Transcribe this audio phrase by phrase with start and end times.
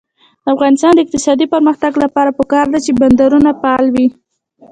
[0.43, 4.07] د افغانستان د اقتصادي پرمختګ لپاره پکار ده چې بندرونه فعال وي.